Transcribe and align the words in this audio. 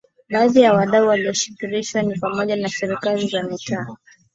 Baadhi 0.29 0.61
ya 0.61 0.73
wadau 0.73 1.07
walioshirikishwa 1.07 2.01
ni 2.01 2.15
pamoja 2.19 2.55
na 2.55 2.69
Serikali 2.69 3.27
za 3.27 3.43
mitaa 3.43 3.87